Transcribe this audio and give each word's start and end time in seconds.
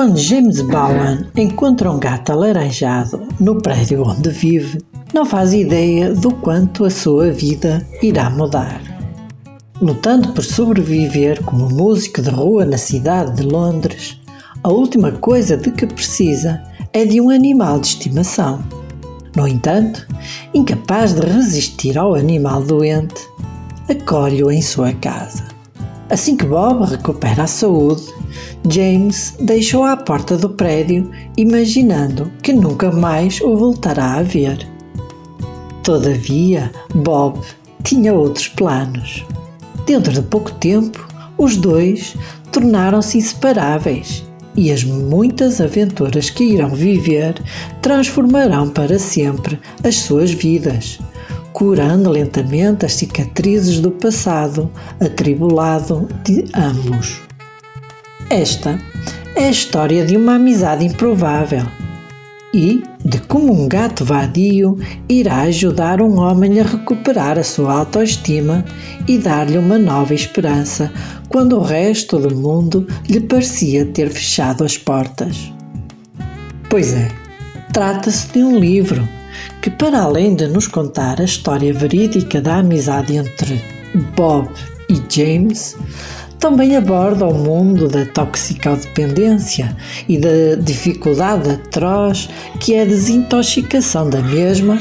Quando 0.00 0.16
James 0.16 0.62
Bowen 0.62 1.26
encontra 1.36 1.90
um 1.90 1.98
gato 1.98 2.32
alaranjado 2.32 3.20
no 3.38 3.60
prédio 3.60 4.02
onde 4.02 4.30
vive, 4.30 4.78
não 5.12 5.26
faz 5.26 5.52
ideia 5.52 6.14
do 6.14 6.30
quanto 6.30 6.86
a 6.86 6.90
sua 6.90 7.30
vida 7.30 7.86
irá 8.00 8.30
mudar. 8.30 8.80
Lutando 9.78 10.32
por 10.32 10.42
sobreviver 10.42 11.44
como 11.44 11.68
músico 11.68 12.22
de 12.22 12.30
rua 12.30 12.64
na 12.64 12.78
cidade 12.78 13.36
de 13.36 13.42
Londres, 13.42 14.18
a 14.62 14.70
última 14.70 15.12
coisa 15.12 15.54
de 15.58 15.70
que 15.70 15.86
precisa 15.86 16.62
é 16.94 17.04
de 17.04 17.20
um 17.20 17.28
animal 17.28 17.78
de 17.78 17.88
estimação. 17.88 18.64
No 19.36 19.46
entanto, 19.46 20.08
incapaz 20.54 21.12
de 21.12 21.20
resistir 21.20 21.98
ao 21.98 22.14
animal 22.14 22.62
doente, 22.62 23.20
acolhe-o 23.86 24.50
em 24.50 24.62
sua 24.62 24.94
casa. 24.94 25.59
Assim 26.10 26.36
que 26.36 26.44
Bob 26.44 26.84
recupera 26.84 27.44
a 27.44 27.46
saúde, 27.46 28.02
James 28.68 29.36
deixou 29.40 29.84
à 29.84 29.96
porta 29.96 30.36
do 30.36 30.50
prédio, 30.50 31.08
imaginando 31.36 32.30
que 32.42 32.52
nunca 32.52 32.90
mais 32.90 33.40
o 33.40 33.56
voltará 33.56 34.14
a 34.14 34.22
ver. 34.22 34.68
Todavia, 35.84 36.72
Bob 36.92 37.40
tinha 37.84 38.12
outros 38.12 38.48
planos. 38.48 39.24
Dentro 39.86 40.12
de 40.12 40.22
pouco 40.22 40.50
tempo, 40.52 41.08
os 41.38 41.56
dois 41.56 42.16
tornaram-se 42.50 43.18
inseparáveis 43.18 44.24
e 44.56 44.72
as 44.72 44.82
muitas 44.82 45.60
aventuras 45.60 46.28
que 46.28 46.42
irão 46.42 46.70
viver 46.70 47.34
transformarão 47.80 48.68
para 48.68 48.98
sempre 48.98 49.60
as 49.84 49.94
suas 49.96 50.32
vidas, 50.32 50.98
curando 51.52 52.10
lentamente 52.10 52.86
as 52.86 52.94
cicatrizes 52.94 53.80
do 53.80 53.90
passado 53.90 54.70
atribulado 55.00 56.08
de 56.24 56.44
ambos. 56.54 57.20
Esta 58.28 58.78
é 59.34 59.46
a 59.46 59.50
história 59.50 60.04
de 60.04 60.16
uma 60.16 60.34
amizade 60.34 60.84
improvável 60.84 61.66
e 62.52 62.82
de 63.04 63.18
como 63.20 63.52
um 63.52 63.68
gato 63.68 64.04
vadio 64.04 64.78
irá 65.08 65.42
ajudar 65.42 66.02
um 66.02 66.18
homem 66.18 66.60
a 66.60 66.64
recuperar 66.64 67.38
a 67.38 67.44
sua 67.44 67.72
autoestima 67.72 68.64
e 69.06 69.18
dar-lhe 69.18 69.56
uma 69.56 69.78
nova 69.78 70.14
esperança 70.14 70.92
quando 71.28 71.56
o 71.56 71.62
resto 71.62 72.18
do 72.18 72.34
mundo 72.34 72.86
lhe 73.08 73.20
parecia 73.20 73.86
ter 73.86 74.10
fechado 74.10 74.64
as 74.64 74.76
portas. 74.76 75.52
Pois 76.68 76.92
é, 76.92 77.08
trata-se 77.72 78.32
de 78.32 78.42
um 78.42 78.58
livro 78.58 79.08
que, 79.60 79.70
para 79.70 80.02
além 80.02 80.34
de 80.34 80.46
nos 80.46 80.66
contar 80.66 81.20
a 81.20 81.24
história 81.24 81.72
verídica 81.72 82.40
da 82.40 82.56
amizade 82.56 83.16
entre 83.16 83.62
Bob 84.16 84.48
e 84.88 85.00
James, 85.08 85.76
também 86.38 86.74
aborda 86.74 87.26
o 87.26 87.34
mundo 87.34 87.86
da 87.86 88.06
toxicodependência 88.06 89.76
e 90.08 90.18
da 90.18 90.56
dificuldade 90.58 91.50
atroz 91.50 92.30
que 92.58 92.74
é 92.74 92.82
a 92.82 92.86
desintoxicação 92.86 94.08
da 94.08 94.22
mesma, 94.22 94.80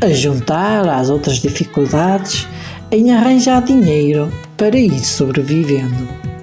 a 0.00 0.08
juntar 0.08 0.88
às 0.88 1.10
outras 1.10 1.38
dificuldades 1.38 2.46
em 2.90 3.12
arranjar 3.12 3.62
dinheiro 3.64 4.32
para 4.56 4.78
ir 4.78 5.04
sobrevivendo. 5.04 6.33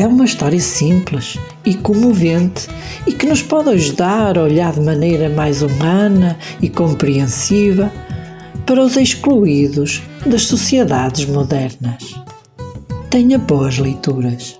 É 0.00 0.06
uma 0.06 0.24
história 0.24 0.58
simples 0.58 1.38
e 1.62 1.74
comovente 1.74 2.68
e 3.06 3.12
que 3.12 3.26
nos 3.26 3.42
pode 3.42 3.68
ajudar 3.68 4.38
a 4.38 4.44
olhar 4.44 4.72
de 4.72 4.80
maneira 4.80 5.28
mais 5.28 5.60
humana 5.60 6.38
e 6.58 6.70
compreensiva 6.70 7.92
para 8.64 8.80
os 8.80 8.96
excluídos 8.96 10.00
das 10.24 10.44
sociedades 10.44 11.26
modernas. 11.26 12.14
Tenha 13.10 13.36
boas 13.36 13.76
leituras. 13.76 14.59